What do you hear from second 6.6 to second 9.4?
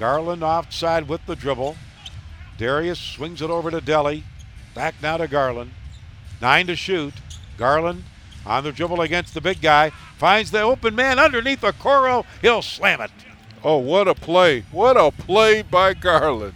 to shoot. Garland on the dribble against